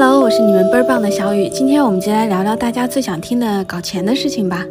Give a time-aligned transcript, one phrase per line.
[0.00, 1.48] Hello，我是你们倍儿棒的小雨。
[1.48, 4.64] 今天我们就来聊聊大家最想听的搞钱的事情吧。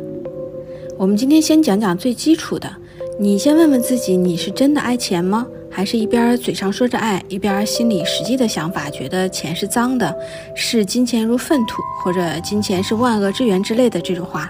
[0.98, 2.74] 我们今天先讲讲最基础的，
[3.20, 5.46] 你先问问自己，你是真的爱钱吗？
[5.70, 10.16] 还是一边嘴上说着爱，一边心里实际的想法觉得钱是脏的，
[10.56, 14.50] 视金钱如粪土，或者金钱是万恶之源之类的这种话？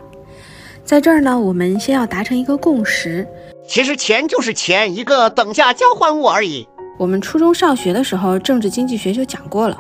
[0.85, 3.27] 在这儿呢，我们先要达成一个共识。
[3.67, 6.67] 其实钱就是钱，一个等价交换物而已。
[6.99, 9.75] 我们初中上学的时候，政治经济学就讲过了。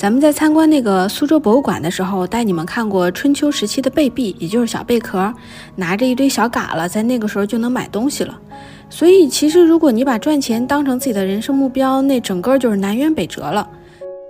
[0.00, 5.30] 咱们在参观那个苏州博物馆的时候，带你们看过春秋时期的贝币，也就是小贝壳，
[5.76, 8.40] 拿着一堆小嘎了，在那个时候就能买东西了。
[8.88, 13.68] 所以，其实如果你把赚钱当成自己的人生目标，那整个就是南辕北辙了。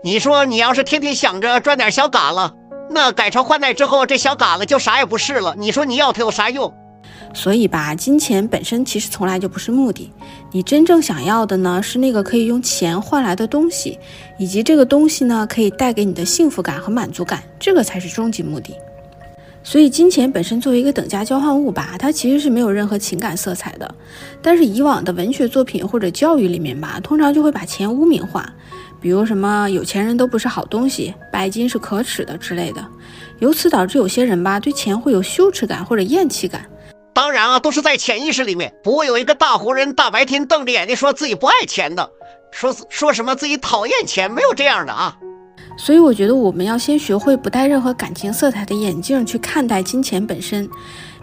[0.02, 2.52] 你说你要是天天想着赚点小嘎了，
[2.90, 5.54] 那改朝换代之后，这小嘎了就啥也不是了。
[5.56, 6.74] 你说你要它有啥用？
[7.32, 10.10] 所以吧，金钱本身其实从来就不是目的。
[10.52, 13.98] 你真正想要的呢，是那个可以用钱换来的东西，
[14.38, 18.74] 以及这个东西呢，可以带给你的幸福感和满足感，这个才是终极目的。
[19.62, 23.94] 所以，金钱本身作为一个等价交换物吧，它其实是没有任何情感色彩的。
[24.40, 28.50] 但是，以往的文学作品或者教育里面吧，通常就会把钱污名化，
[29.00, 32.84] 比如什么有钱人都不是好东西，拜金是可耻的之类的。
[33.38, 36.66] 由此导致有些人吧，对钱会有羞耻感或者厌弃感。
[37.20, 42.10] 当然啊，都是在潜意识里面，不会有一个大活人大白天瞪着眼睛说自己不爱钱的，
[42.50, 45.14] 说说什么自己讨厌钱，没有这样的啊。
[45.76, 50.66] 所以我觉得我们要先学会不带任何感情色彩的眼镜去看待金钱本身，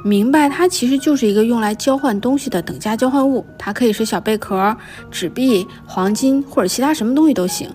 [0.03, 4.77] 明白它其实就是一个用来交换东西的等价交换物，它可以是小贝壳、
[5.09, 7.67] 纸币、黄金或者其他什么东西都行。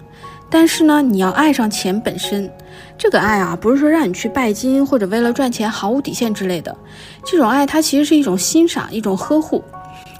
[0.52, 2.52] 但是呢，你要爱上钱本身，
[2.98, 6.76] 这个爱啊，不是说让你去拜金或者为了赚钱毫无底线之类的。
[7.24, 9.64] 这种爱，它其实是一种欣赏，一种呵护，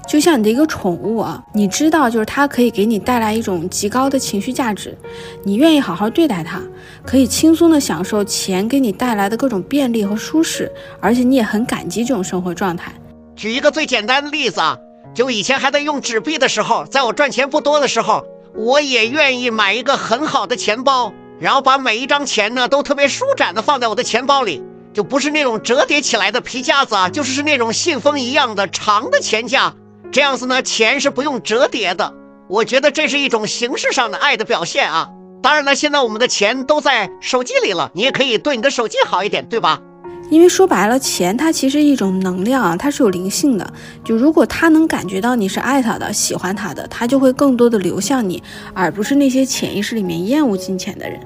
[0.07, 4.97] 就像你的一个宠物啊，你知道，就是它可以给你带来一种极高的情绪价值，
[5.43, 6.59] 你愿意好好对待它，
[7.05, 12.91] 可以轻松的享受钱给你带来的各种便利和舒适，而且你也很感激这种生活状态。
[13.35, 14.75] 举一个最简单的例子啊，
[15.13, 18.25] 就以前还在用纸币的时候，在我赚钱不多的时候。
[18.55, 29.73] 我也愿意买一个很好的钱包，然后把每一张钱呢都特别舒展的放在我的钱包里，就不是那种折叠起来的皮夹子啊，就是是那种信封一样的长的钱夹，
[30.11, 32.13] 这样子呢钱是不用折叠的。
[32.47, 35.09] 我觉得这是一种形式上的爱的表现啊。
[35.41, 39.81] 当然了，现在我们的钱都在手机里了，你也可以对你的手机好一点，对吧？
[40.29, 43.73] 因为说白了，钱它其实一种能量啊，它是有灵性的。
[44.03, 48.41] 就如果它能感觉到你是爱它的、喜欢它的，它就会更多的流向你，
[48.73, 51.19] 而不是那些潜意识里面厌恶金钱的人。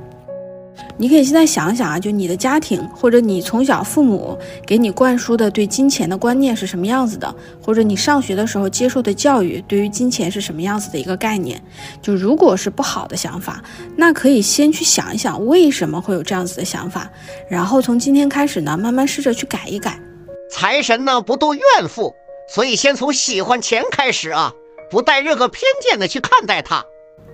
[1.00, 11.62] 你可以现在想想啊，就你的家庭，或者你从小父母给你灌输的对金钱的观念是什么样子的，或者你上学的时候接受的教育对于金钱是什么样子的一个概念。
[12.02, 13.64] 就如果是不好的想法，
[13.96, 17.10] 那可以先去想一想为什么会有这样子的想法，
[17.48, 20.00] 然后从今天开始呢，慢慢试着去改一改。
[20.50, 22.16] 财神呢不渡怨妇，
[22.50, 24.54] 所以先从喜欢钱开始啊，
[24.90, 26.84] 不带任何偏见的去看待它。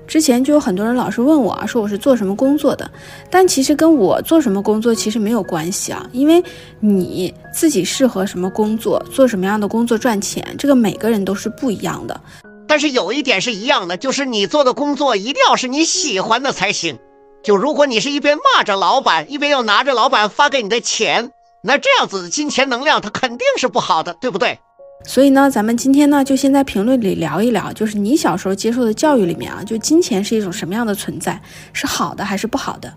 [0.06, 2.90] 之前就有很多人老是问我啊，说我是做什么工作的，
[3.30, 6.44] 但其实跟我做什么工作其实没有关系啊，因为
[6.80, 12.22] 你自己适合什么工作，做什么样的工作赚钱，这个每个人都是不一样的。
[12.68, 17.00] 但是有一点是一样的，就是你做的工作一定要是你喜欢的才行。
[17.44, 21.32] 就如果你是一边骂着老板，一边又拿着老板发给你的钱，
[21.62, 24.60] 那这样子的金钱能量它肯定是不好的，对不对？
[25.06, 31.40] 所以呢，咱们今天呢，就先在评论里聊一聊，就是你小时候接受的教育里面啊，就金钱是一种什么样的存在，
[31.74, 32.94] 是好的还是不好的？